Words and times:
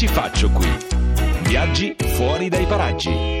ci 0.00 0.06
faccio 0.06 0.48
qui? 0.48 0.66
Viaggi 1.42 1.94
fuori 1.98 2.48
dai 2.48 2.64
paraggi. 2.64 3.39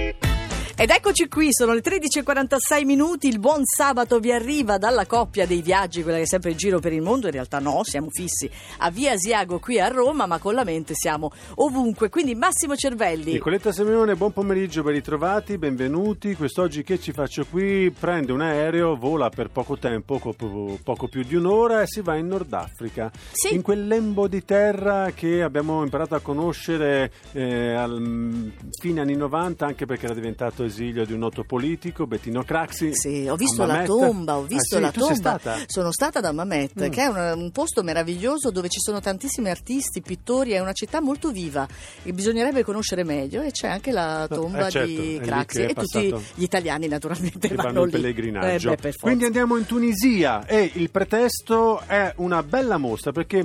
Ed 0.80 0.88
eccoci 0.88 1.28
qui, 1.28 1.48
sono 1.52 1.74
le 1.74 1.82
13.46 1.82 2.86
minuti, 2.86 3.28
il 3.28 3.38
buon 3.38 3.66
sabato 3.66 4.18
vi 4.18 4.32
arriva 4.32 4.78
dalla 4.78 5.04
coppia 5.04 5.44
dei 5.46 5.60
viaggi, 5.60 6.02
quella 6.02 6.16
che 6.16 6.22
è 6.22 6.26
sempre 6.26 6.52
in 6.52 6.56
giro 6.56 6.78
per 6.78 6.94
il 6.94 7.02
mondo, 7.02 7.26
in 7.26 7.34
realtà 7.34 7.58
no, 7.58 7.84
siamo 7.84 8.08
fissi 8.08 8.50
a 8.78 8.90
Via 8.90 9.12
Asiago 9.12 9.58
qui 9.58 9.78
a 9.78 9.88
Roma, 9.88 10.24
ma 10.24 10.38
con 10.38 10.54
la 10.54 10.64
mente 10.64 10.94
siamo 10.94 11.32
ovunque, 11.56 12.08
quindi 12.08 12.34
Massimo 12.34 12.76
Cervelli. 12.76 13.32
Nicoletta 13.32 13.72
Simeone, 13.72 14.14
buon 14.14 14.32
pomeriggio, 14.32 14.82
ben 14.82 14.94
ritrovati, 14.94 15.58
benvenuti. 15.58 16.34
Quest'oggi 16.34 16.82
che 16.82 16.98
ci 16.98 17.12
faccio 17.12 17.44
qui? 17.44 17.90
Prende 17.90 18.32
un 18.32 18.40
aereo, 18.40 18.96
vola 18.96 19.28
per 19.28 19.50
poco 19.50 19.76
tempo, 19.76 20.18
poco, 20.18 20.78
poco 20.82 21.08
più 21.08 21.24
di 21.24 21.34
un'ora 21.34 21.82
e 21.82 21.88
si 21.88 22.00
va 22.00 22.16
in 22.16 22.26
Nord 22.26 22.50
Africa. 22.54 23.12
Sì. 23.32 23.54
In 23.54 23.60
quel 23.60 23.86
lembo 23.86 24.28
di 24.28 24.42
terra 24.46 25.10
che 25.14 25.42
abbiamo 25.42 25.82
imparato 25.82 26.14
a 26.14 26.20
conoscere 26.20 27.12
eh, 27.32 27.74
al 27.74 28.50
fine 28.80 29.02
anni 29.02 29.14
90, 29.14 29.66
anche 29.66 29.84
perché 29.84 30.06
era 30.06 30.14
diventato 30.14 30.68
esilio 30.70 31.04
di 31.04 31.12
un 31.12 31.18
noto 31.18 31.44
politico, 31.44 32.06
Bettino 32.06 32.42
Craxi. 32.42 32.94
Sì, 32.94 33.26
ho 33.28 33.36
visto 33.36 33.66
la 33.66 33.82
tomba, 33.84 34.38
ho 34.38 34.42
Ah, 34.44 34.46
visto 34.46 34.76
sì, 34.76 34.80
la 34.80 34.90
tomba. 34.90 35.14
stata? 35.14 35.56
Sono 35.66 35.92
stata 35.92 36.20
da 36.20 36.32
Mamet, 36.32 36.86
Mm. 36.86 36.90
che 36.90 37.02
è 37.02 37.06
un, 37.06 37.32
un 37.42 37.50
posto 37.50 37.82
meraviglioso 37.82 38.50
dove 38.50 38.68
ci 38.68 38.78
sono 38.80 39.00
tantissimi 39.00 39.50
artisti, 39.50 40.00
pittori, 40.00 40.52
è 40.52 40.60
una 40.60 40.72
città 40.72 41.00
molto 41.00 41.30
viva 41.30 41.66
e 42.02 42.12
bisognerebbe 42.12 42.64
conoscere 42.64 43.04
meglio 43.04 43.42
e 43.42 43.50
c'è 43.50 43.68
anche 43.68 43.90
la 43.92 44.26
tomba 44.30 44.66
Eh, 44.66 44.70
certo, 44.70 44.88
di 45.00 45.20
Craxi 45.22 45.62
e 45.62 45.74
tutti 45.74 46.14
gli 46.34 46.42
italiani 46.42 46.88
naturalmente 46.88 47.48
che 47.48 47.54
vanno, 47.54 47.68
vanno 47.68 47.80
in 47.80 47.86
lì. 47.86 47.92
pellegrinaggio. 47.92 48.72
Eh, 48.72 48.76
beh. 48.80 48.94
Quindi 49.00 49.24
andiamo 49.24 49.56
in 49.56 49.66
Tunisia 49.66 50.46
e 50.46 50.70
il 50.74 50.90
pretesto 50.90 51.80
è 51.86 52.12
una 52.16 52.42
bella 52.42 52.78
mostra 52.78 53.12
perché 53.12 53.44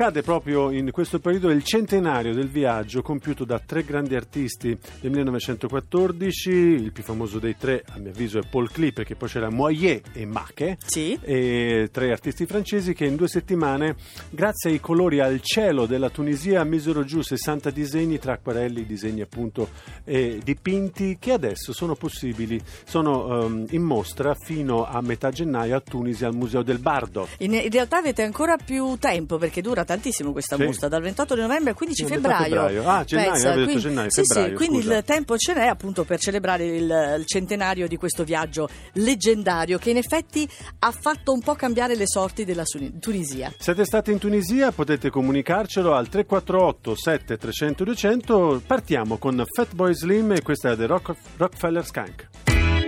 cade 0.00 0.22
proprio 0.22 0.70
in 0.70 0.90
questo 0.92 1.18
periodo 1.18 1.50
il 1.50 1.62
centenario 1.62 2.32
del 2.32 2.48
viaggio 2.48 3.02
compiuto 3.02 3.44
da 3.44 3.58
tre 3.58 3.84
grandi 3.84 4.14
artisti 4.14 4.68
del 4.98 5.10
1914, 5.10 6.48
il 6.48 6.90
più 6.90 7.02
famoso 7.02 7.38
dei 7.38 7.54
tre 7.58 7.84
a 7.86 7.98
mio 7.98 8.08
avviso 8.08 8.38
è 8.38 8.42
Paul 8.48 8.70
Klee 8.72 8.94
perché 8.94 9.14
poi 9.14 9.28
c'era 9.28 9.50
Moyer 9.50 10.00
e 10.14 10.24
Mache. 10.24 10.78
Sì. 10.86 11.18
E 11.20 11.90
tre 11.92 12.12
artisti 12.12 12.46
francesi 12.46 12.94
che 12.94 13.04
in 13.04 13.14
due 13.14 13.28
settimane, 13.28 13.94
grazie 14.30 14.70
ai 14.70 14.80
colori 14.80 15.20
al 15.20 15.38
cielo 15.42 15.84
della 15.84 16.08
Tunisia, 16.08 16.64
misero 16.64 17.04
giù 17.04 17.20
60 17.20 17.68
disegni 17.68 18.18
tra 18.18 18.32
acquarelli, 18.32 18.86
disegni 18.86 19.20
appunto 19.20 19.68
eh, 20.04 20.40
dipinti 20.42 21.18
che 21.20 21.32
adesso 21.32 21.74
sono 21.74 21.94
possibili, 21.94 22.58
sono 22.86 23.44
ehm, 23.44 23.66
in 23.72 23.82
mostra 23.82 24.34
fino 24.34 24.86
a 24.86 25.02
metà 25.02 25.28
gennaio 25.28 25.76
a 25.76 25.80
Tunisi 25.80 26.24
al 26.24 26.34
Museo 26.34 26.62
del 26.62 26.78
Bardo. 26.78 27.28
In, 27.40 27.52
in 27.52 27.70
realtà 27.70 27.98
avete 27.98 28.22
ancora 28.22 28.56
più 28.56 28.96
tempo 28.96 29.36
perché 29.36 29.60
dura 29.60 29.88
tantissimo 29.90 30.30
questa 30.30 30.54
Sì. 30.56 30.64
mostra, 30.64 30.86
dal 30.88 31.02
28 31.02 31.34
di 31.34 31.40
novembre 31.40 31.70
al 31.70 31.76
15 31.76 32.06
Sì, 32.06 32.12
a 32.12 32.16
metà 32.16 32.28
febbraio. 32.36 32.66
febbraio. 32.68 32.88
Ah, 32.88 33.04
gennaio, 33.04 33.32
detto 33.42 33.62
quindi, 33.64 33.80
gennaio, 33.80 34.10
sì, 34.10 34.22
febbraio, 34.22 34.48
sì, 34.48 34.54
quindi 34.54 34.82
scusa. 34.82 34.96
il 34.98 35.04
tempo 35.04 35.36
ce 35.36 35.54
n'è 35.54 35.66
appunto 35.66 36.04
per 36.04 36.18
celebrare 36.20 36.64
il, 36.64 37.16
il 37.18 37.26
centenario 37.26 37.88
di 37.88 37.96
questo 37.96 38.22
viaggio 38.22 38.68
leggendario 38.92 39.78
che 39.78 39.90
in 39.90 39.96
effetti 39.96 40.48
ha 40.80 40.92
fatto 40.92 41.32
un 41.32 41.40
po' 41.40 41.54
cambiare 41.54 41.96
le 41.96 42.06
sorti 42.06 42.44
della 42.44 42.62
Tunisia. 43.00 43.52
Siete 43.58 43.84
stati 43.84 44.12
in 44.12 44.18
Tunisia? 44.18 44.70
Potete 44.72 45.10
comunicarcelo 45.10 45.92
al 45.94 46.08
348 46.08 46.94
7300 46.94 47.84
200. 47.84 48.62
Partiamo 48.66 49.16
con 49.18 49.42
Fatboy 49.52 49.94
Slim 49.94 50.32
e 50.32 50.42
questa 50.42 50.70
è 50.70 50.76
The 50.76 50.86
Rock- 50.86 51.14
Rockefeller 51.36 51.84
Skank. 51.84 52.28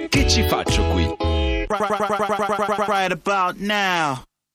Che 0.08 0.28
ci 0.28 0.46
faccio 0.46 0.84
qui? 0.92 1.04
right, 1.04 1.68
right, 1.68 1.90
right, 1.90 2.10
right, 2.10 2.48
right, 2.48 2.68
right, 2.68 2.88
right 2.88 3.12
about 3.12 3.56
now. 3.58 4.22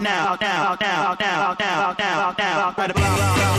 Now, 0.00 0.36
right 0.40 0.40
about 0.40 0.40
now, 0.40 0.76
now, 0.80 1.16
now, 1.18 1.54
now, 1.58 1.94
now, 1.98 2.32
now, 2.32 2.34
now, 2.38 2.74
right 2.76 2.90
about 2.90 3.58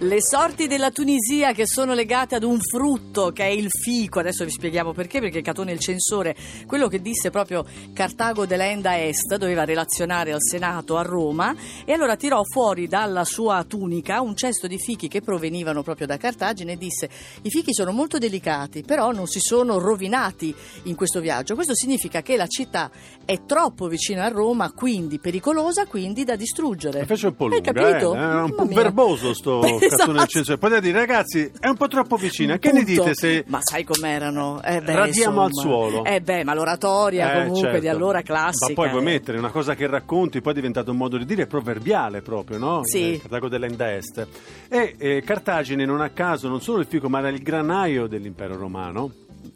Le 0.00 0.22
sorti 0.22 0.68
della 0.68 0.92
Tunisia 0.92 1.50
che 1.50 1.66
sono 1.66 1.92
legate 1.92 2.36
ad 2.36 2.44
un 2.44 2.60
frutto 2.60 3.32
che 3.32 3.42
è 3.42 3.48
il 3.48 3.66
fico, 3.68 4.20
adesso 4.20 4.44
vi 4.44 4.50
spieghiamo 4.52 4.92
perché, 4.92 5.18
perché 5.18 5.42
Catone 5.42 5.72
il 5.72 5.80
censore, 5.80 6.36
quello 6.68 6.86
che 6.86 7.02
disse 7.02 7.30
proprio 7.30 7.64
Cartago 7.92 8.46
dell'Enda 8.46 8.96
Est, 8.96 9.34
doveva 9.36 9.64
relazionare 9.64 10.32
al 10.32 10.40
Senato 10.40 10.96
a 10.96 11.02
Roma 11.02 11.52
e 11.84 11.92
allora 11.92 12.14
tirò 12.14 12.44
fuori 12.44 12.86
dalla 12.86 13.24
sua 13.24 13.64
tunica 13.66 14.20
un 14.20 14.36
cesto 14.36 14.68
di 14.68 14.78
fichi 14.78 15.08
che 15.08 15.20
provenivano 15.20 15.82
proprio 15.82 16.06
da 16.06 16.16
Cartagine 16.16 16.74
e 16.74 16.76
disse 16.76 17.10
i 17.42 17.50
fichi 17.50 17.74
sono 17.74 17.90
molto 17.90 18.18
delicati, 18.18 18.82
però 18.82 19.10
non 19.10 19.26
si 19.26 19.40
sono 19.40 19.80
rovinati 19.80 20.54
in 20.84 20.94
questo 20.94 21.18
viaggio. 21.18 21.56
Questo 21.56 21.74
significa 21.74 22.22
che 22.22 22.36
la 22.36 22.46
città 22.46 22.88
è 23.24 23.44
troppo 23.46 23.88
vicina 23.88 24.26
a 24.26 24.28
Roma, 24.28 24.70
quindi 24.70 25.18
pericolosa, 25.18 25.86
quindi 25.86 26.22
da 26.22 26.36
distruggere. 26.36 27.00
Mi 27.00 27.06
fece 27.06 27.26
un 27.26 27.34
po' 27.34 27.46
Hai 27.46 27.50
lunga, 27.50 27.72
capito? 27.72 28.14
eh? 28.14 28.18
Era 28.18 28.44
un 28.44 28.54
po' 28.54 28.64
verboso 28.64 29.34
sto 29.34 29.60
Beh, 29.88 29.96
cartone 29.96 30.06
del 30.06 30.16
esatto. 30.16 30.26
censore. 30.32 30.58
Potete 30.58 30.80
dire, 30.80 30.98
ragazzi, 30.98 31.50
è 31.58 31.68
un 31.68 31.76
po' 31.76 31.88
troppo 31.88 32.16
vicina. 32.16 32.58
Che 32.58 32.72
ne 32.72 32.84
dite 32.84 33.14
se 33.14 33.44
Ma 33.46 33.58
sai 33.62 33.84
com'erano? 33.84 34.62
Eh 34.62 34.80
beh, 34.80 34.94
Radiamo 34.94 35.42
al 35.42 35.48
insomma. 35.48 35.68
suolo. 35.88 36.04
Eh 36.04 36.20
beh, 36.20 36.44
ma 36.44 36.54
l'oratoria 36.54 37.32
Eh, 37.32 37.46
comunque 37.46 37.78
di 37.80 37.86
certo. 37.86 37.96
allora 37.96 38.22
classica. 38.22 38.66
Ma 38.68 38.74
poi 38.74 38.90
vuoi 38.90 39.02
eh. 39.02 39.04
mettere 39.04 39.38
una 39.38 39.50
cosa 39.50 39.74
che 39.74 39.86
racconti, 39.86 40.40
poi 40.40 40.52
è 40.52 40.54
diventato 40.56 40.90
un 40.90 40.96
modo 40.96 41.16
di 41.18 41.24
dire 41.24 41.46
proverbiale 41.46 42.22
proprio, 42.22 42.58
no? 42.58 42.80
Sì. 42.84 43.14
Eh, 43.14 43.18
Cartago 43.20 43.48
dell'Enda 43.48 43.94
Est. 43.94 44.26
E 44.68 44.94
eh, 44.98 45.22
Cartagine, 45.22 45.84
non 45.84 46.00
a 46.00 46.10
caso, 46.10 46.48
non 46.48 46.60
solo 46.60 46.80
il 46.80 46.86
fico, 46.86 47.08
ma 47.08 47.18
era 47.18 47.28
il 47.28 47.42
granaio 47.42 48.06
dell'impero 48.06 48.56
romano. 48.56 49.10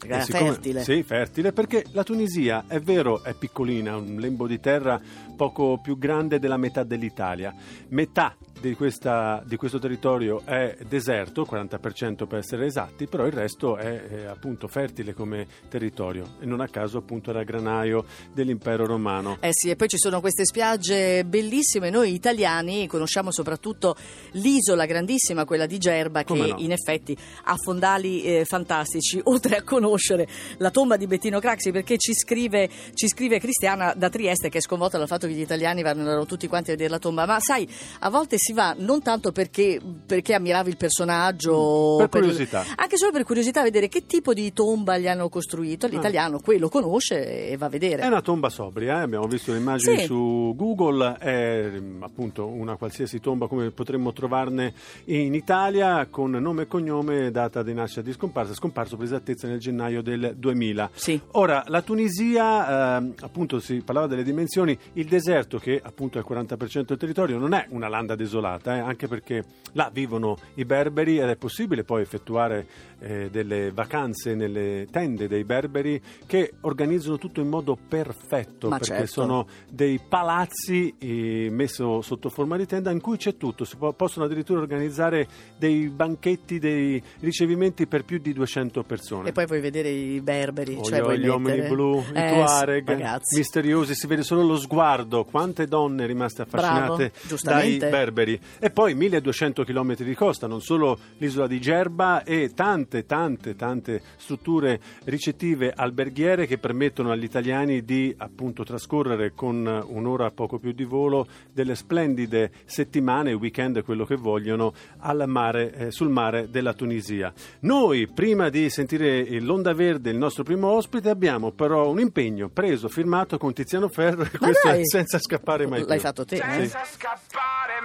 Era 0.04 0.22
siccome- 0.22 0.50
fertile. 0.52 0.82
Sì, 0.82 1.02
fertile, 1.02 1.52
perché 1.52 1.84
la 1.92 2.02
Tunisia, 2.02 2.64
è 2.66 2.80
vero, 2.80 3.22
è 3.22 3.34
piccolina, 3.34 3.96
un 3.96 4.16
lembo 4.18 4.46
di 4.46 4.58
terra 4.58 5.00
poco 5.36 5.78
più 5.80 5.96
grande 5.98 6.38
della 6.38 6.56
metà 6.56 6.82
dell'Italia. 6.82 7.54
Metà 7.88 8.34
di, 8.60 8.74
questa- 8.74 9.42
di 9.44 9.56
questo 9.56 9.78
territorio 9.78 10.42
è 10.44 10.76
deserto, 10.88 11.44
40% 11.44 12.26
per 12.26 12.38
essere 12.38 12.66
esatti, 12.66 13.06
però 13.06 13.26
il 13.26 13.32
resto 13.32 13.76
è, 13.76 14.02
eh, 14.08 14.24
appunto 14.26 14.68
fertile 14.68 15.14
come 15.14 15.46
territorio 15.68 16.36
e 16.40 16.46
non 16.46 16.60
a 16.60 16.68
caso 16.68 16.98
appunto 16.98 17.30
era 17.30 17.42
granaio 17.42 18.04
dell'impero 18.32 18.86
romano. 18.86 19.36
Eh 19.40 19.50
sì, 19.52 19.70
e 19.70 19.76
poi 19.76 19.88
ci 19.88 19.98
sono 19.98 20.20
queste 20.20 20.44
spiagge 20.44 21.24
bellissime. 21.24 21.90
Noi 21.90 22.12
italiani 22.14 22.86
conosciamo 22.86 23.32
soprattutto 23.32 23.96
l'isola 24.32 24.86
grandissima, 24.86 25.44
quella 25.44 25.66
di 25.66 25.78
Gerba, 25.78 26.24
Come 26.24 26.44
che 26.44 26.50
no? 26.50 26.58
in 26.58 26.72
effetti 26.72 27.16
ha 27.44 27.56
fondali 27.56 28.22
eh, 28.22 28.44
fantastici, 28.44 29.20
oltre 29.24 29.56
a 29.56 29.62
conoscere 29.62 30.28
la 30.58 30.70
tomba 30.70 30.96
di 30.96 31.06
Bettino 31.06 31.40
Craxi, 31.40 31.70
perché 31.70 31.96
ci 31.98 32.14
scrive, 32.14 32.68
ci 32.94 33.08
scrive 33.08 33.38
Cristiana 33.38 33.92
da 33.96 34.08
Trieste, 34.08 34.48
che 34.48 34.58
è 34.58 34.60
sconvolta 34.60 34.98
dal 34.98 35.08
fatto 35.08 35.26
che 35.26 35.32
gli 35.32 35.40
italiani 35.40 35.82
vanno 35.82 36.24
tutti 36.26 36.46
quanti 36.46 36.70
a 36.70 36.74
vedere 36.74 36.90
la 36.90 36.98
tomba. 36.98 37.26
Ma 37.26 37.40
sai, 37.40 37.68
a 38.00 38.10
volte 38.10 38.36
si 38.42 38.52
va 38.52 38.74
non 38.76 39.00
tanto 39.02 39.30
perché, 39.30 39.80
perché 40.04 40.34
ammiravi 40.34 40.70
il 40.70 40.76
personaggio, 40.76 41.96
Per 41.98 42.08
curiosità. 42.08 42.64
anche 42.76 42.96
solo 42.96 43.12
per 43.12 43.22
curiosità, 43.24 43.60
a 43.60 43.64
vedere 43.64 43.88
che 43.88 44.04
tipo 44.06 44.32
di 44.34 44.52
tomba 44.52 44.98
gli 44.98 45.06
hanno 45.06 45.28
costruito. 45.28 45.86
L'italiano 45.86 46.40
quello 46.40 46.68
conosce 46.68 47.48
e 47.50 47.56
va 47.56 47.66
a 47.66 47.68
vedere. 47.68 48.02
È 48.02 48.06
una 48.06 48.20
tomba 48.20 48.48
sobria, 48.48 48.98
eh? 48.98 49.02
abbiamo 49.02 49.26
visto 49.26 49.52
le 49.52 49.58
immagini 49.58 49.98
Sì. 49.98 50.04
su 50.06 50.52
Google, 50.56 51.16
è 51.18 51.70
mm, 51.78 52.02
appunto 52.02 52.46
una 52.46 52.76
qualsiasi 52.76 53.20
tomba 53.20 53.46
come 53.46 53.70
potremmo 53.70 54.12
trovarne 54.12 54.74
in 55.04 55.34
Italia 55.34 56.06
con 56.10 56.30
nome 56.32 56.62
e 56.62 56.66
cognome, 56.66 57.30
data 57.30 57.62
di 57.62 57.72
nascita 57.72 58.00
di 58.02 58.12
scomparsa, 58.12 58.54
scomparso 58.54 58.96
per 58.96 59.06
esattezza 59.06 59.46
nel 59.46 59.60
gennaio 59.60 60.02
del 60.02 60.34
2000. 60.36 60.90
Sì. 60.94 61.20
Ora, 61.32 61.62
la 61.68 61.82
Tunisia, 61.82 62.96
ehm, 62.96 63.14
appunto 63.20 63.60
si 63.60 63.82
parlava 63.84 64.06
delle 64.08 64.22
dimensioni, 64.24 64.76
il 64.94 65.06
deserto 65.06 65.58
che 65.58 65.80
appunto 65.82 66.18
è 66.18 66.20
il 66.20 66.26
40% 66.28 66.84
del 66.88 66.98
territorio 66.98 67.38
non 67.38 67.54
è 67.54 67.66
una 67.70 67.88
landa 67.88 68.14
desolata, 68.36 68.76
eh, 68.76 68.78
anche 68.80 69.06
perché 69.08 69.44
là 69.74 69.90
vivono 69.92 70.36
i 70.54 70.64
berberi 70.64 71.18
ed 71.18 71.28
è 71.28 71.36
possibile 71.36 71.84
poi 71.84 72.02
effettuare 72.02 72.66
eh, 73.00 73.28
delle 73.30 73.70
vacanze 73.72 74.34
nelle 74.34 74.86
tende 74.90 75.28
dei 75.28 75.44
berberi 75.44 76.00
che 76.26 76.52
organizzano 76.62 77.18
tutto 77.18 77.40
in 77.40 77.48
modo 77.48 77.76
perfetto, 77.88 78.68
Ma 78.68 78.78
perché 78.78 78.94
certo. 78.94 79.10
sono 79.10 79.46
dei 79.68 80.00
palazzi 80.06 80.94
eh, 80.98 81.48
messo 81.50 82.00
sotto 82.00 82.28
forma 82.30 82.56
di 82.56 82.66
tenda 82.66 82.90
in 82.90 83.00
cui 83.00 83.16
c'è 83.16 83.36
tutto, 83.36 83.64
si 83.64 83.76
può- 83.76 83.92
possono 83.92 84.24
addirittura 84.26 84.60
organizzare 84.60 85.26
dei 85.58 85.88
banchetti, 85.88 86.58
dei 86.58 87.02
ricevimenti 87.20 87.86
per 87.86 88.04
più 88.04 88.18
di 88.18 88.32
200 88.32 88.82
persone. 88.84 89.28
E 89.28 89.32
poi 89.32 89.46
puoi 89.46 89.60
vedere 89.60 89.88
i 89.88 90.20
berberi, 90.20 90.76
Oh, 90.76 90.82
cioè 90.84 91.00
gli- 91.16 91.22
gli 91.22 91.26
uomini 91.28 91.68
blu, 91.68 92.02
Eh, 92.14 92.30
i 92.30 92.34
tuareg, 92.34 92.88
ragazzi. 92.88 93.36
misteriosi, 93.38 93.94
si 93.94 94.06
vede 94.06 94.22
solo 94.22 94.42
lo 94.42 94.56
sguardo, 94.56 95.24
quante 95.24 95.66
donne 95.66 96.06
rimaste 96.06 96.42
affascinate 96.42 97.12
Bravo, 97.26 97.42
dai 97.42 97.78
berberi. 97.78 98.21
E 98.58 98.70
poi 98.70 98.94
1200 98.94 99.64
km 99.64 99.96
di 99.96 100.14
costa, 100.14 100.46
non 100.46 100.60
solo 100.60 100.98
l'isola 101.18 101.46
di 101.46 101.60
Gerba 101.60 102.22
e 102.22 102.52
tante, 102.54 103.04
tante, 103.04 103.56
tante 103.56 104.02
strutture 104.16 104.80
ricettive 105.04 105.72
alberghiere 105.74 106.46
che 106.46 106.58
permettono 106.58 107.10
agli 107.10 107.24
italiani 107.24 107.84
di 107.84 108.14
appunto 108.18 108.62
trascorrere 108.62 109.32
con 109.34 109.84
un'ora 109.88 110.30
poco 110.30 110.58
più 110.58 110.72
di 110.72 110.84
volo 110.84 111.26
delle 111.52 111.74
splendide 111.74 112.50
settimane, 112.64 113.32
weekend, 113.32 113.82
quello 113.82 114.04
che 114.04 114.16
vogliono, 114.16 114.72
al 114.98 115.24
mare, 115.26 115.72
eh, 115.74 115.90
sul 115.90 116.08
mare 116.08 116.48
della 116.50 116.72
Tunisia. 116.74 117.32
Noi, 117.60 118.08
prima 118.08 118.48
di 118.48 118.70
sentire 118.70 119.28
l'Onda 119.40 119.72
Verde, 119.74 120.10
il 120.10 120.18
nostro 120.18 120.42
primo 120.44 120.68
ospite, 120.68 121.10
abbiamo 121.10 121.50
però 121.50 121.88
un 121.90 122.00
impegno 122.00 122.48
preso, 122.48 122.88
firmato 122.88 123.38
con 123.38 123.52
Tiziano 123.52 123.88
Ferro, 123.88 124.26
questo 124.38 124.68
dai! 124.68 124.80
è 124.80 124.84
senza 124.84 125.18
scappare 125.18 125.66
mai 125.66 125.80
L'hai 125.80 125.98
più. 125.98 126.00
fatto 126.00 126.24
te, 126.24 126.36
eh? 126.36 126.66
Sì. 126.66 126.68
scappare 126.68 127.80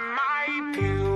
mai 0.48 0.70
più. 0.72 1.06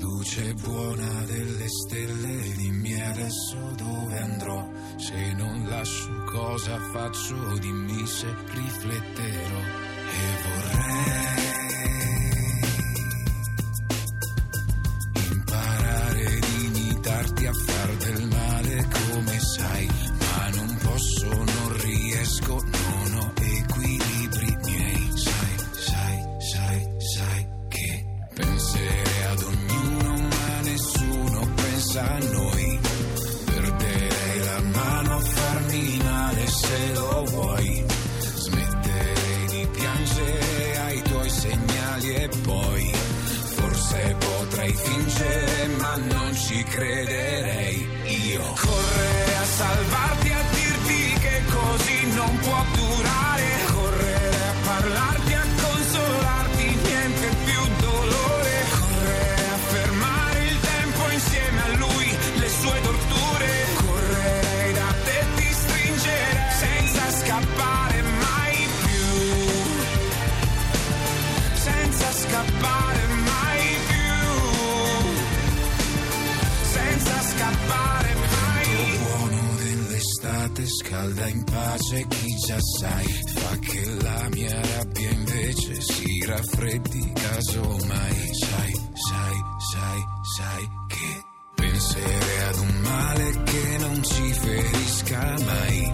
Luce 0.00 0.54
buona 0.54 1.24
delle 1.26 1.68
stelle, 1.68 2.52
dimmi 2.56 3.02
adesso 3.02 3.56
dove 3.76 4.18
andrò. 4.18 4.68
Se 4.96 5.32
non 5.34 5.66
lascio 5.68 6.24
cosa 6.24 6.78
faccio, 6.92 7.58
dimmi 7.58 8.06
se 8.06 8.34
rifletterò. 8.52 9.60
E 10.10 10.22
vorrei 10.42 11.37
potrei 44.68 44.74
fingere, 44.74 45.66
ma 45.78 45.96
non 45.96 46.34
ci 46.34 46.62
crederei. 46.64 47.86
Io 48.30 48.42
correre 48.60 49.36
a 49.36 49.44
salvarti, 49.44 50.27
in 80.70 81.44
pace 81.44 82.06
chi 82.08 82.36
già 82.46 82.58
sai, 82.60 83.06
fa 83.34 83.56
che 83.58 83.84
la 84.02 84.28
mia 84.32 84.60
rabbia 84.76 85.10
invece 85.10 85.80
si 85.80 86.24
raffreddi 86.26 87.12
casomai. 87.14 88.34
Sai, 88.34 88.72
sai, 88.92 89.36
sai, 89.72 90.00
sai 90.36 90.68
che 90.88 91.24
penserei 91.54 92.40
ad 92.48 92.58
un 92.58 92.80
male 92.82 93.42
che 93.44 93.76
non 93.78 94.02
ci 94.02 94.32
ferisca 94.32 95.34
mai. 95.46 95.92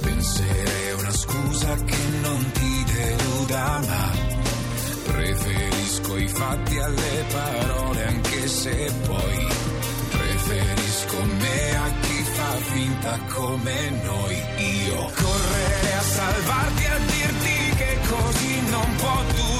Penserei 0.00 0.90
a 0.90 0.94
una 0.96 1.12
scusa 1.12 1.74
che 1.84 1.98
non 2.22 2.50
ti 2.52 2.84
deluda, 2.84 3.80
ma 3.86 4.10
preferisco 5.04 6.16
i 6.16 6.28
fatti 6.28 6.78
alle 6.78 7.24
parole, 7.30 8.06
anche 8.06 8.48
se 8.48 8.92
poi 9.06 9.46
preferisco 10.10 11.22
me 11.24 11.76
a 11.76 11.90
chi 12.00 12.07
finta 12.56 13.18
come 13.28 13.90
noi. 14.02 14.36
Io 14.56 15.10
correre 15.14 15.94
a 15.94 16.02
salvarti, 16.02 16.84
a 16.86 16.98
dirti 16.98 17.76
che 17.76 17.98
così 18.08 18.60
non 18.70 18.94
può 18.96 19.22
durare. 19.34 19.57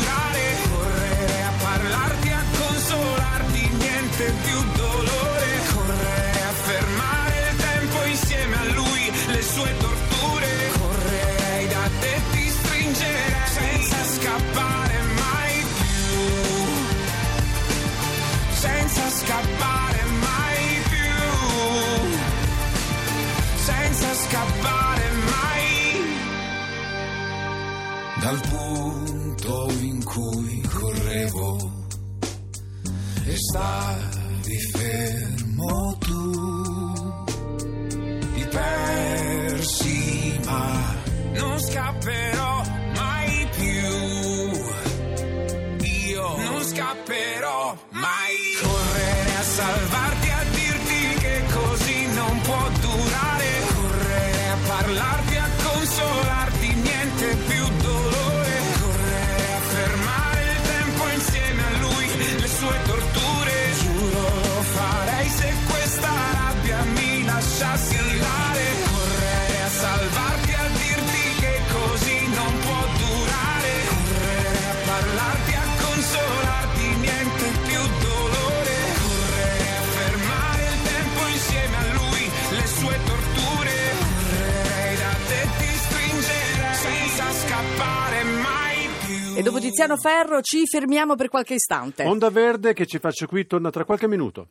E 89.39 89.43
dopo 89.43 89.61
Tiziano 89.61 89.97
Ferro 89.97 90.41
ci 90.43 90.67
fermiamo 90.67 91.15
per 91.15 91.29
qualche 91.29 91.55
istante. 91.55 92.03
Onda 92.03 92.29
Verde 92.29 92.73
che 92.73 92.87
ci 92.87 92.99
faccio 92.99 93.29
qui 93.29 93.47
torna 93.47 93.71
tra 93.71 93.85
qualche 93.85 94.09
minuto. 94.09 94.49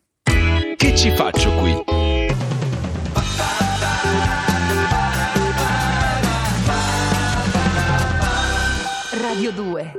Che 0.77 0.95
ci 0.95 1.13
faccio 1.13 1.53
qui? 1.55 1.83
Radio 9.11 9.51
2. 9.51 9.93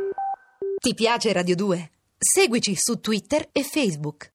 Ti 0.80 0.94
piace 0.94 1.34
Radio 1.34 1.54
2? 1.54 1.90
Seguici 2.16 2.74
su 2.74 2.98
Twitter 2.98 3.46
e 3.52 3.64
Facebook. 3.64 4.26